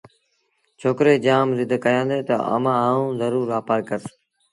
ڇوڪري 0.79 1.13
جآم 1.25 1.47
زد 1.57 1.71
ڪيآݩدي 1.83 2.19
تا 2.27 2.35
امآݩ 2.55 2.79
آئوݩ 2.87 3.15
زرور 3.19 3.45
وآپآر 3.51 3.79
ڪرس 3.87 4.05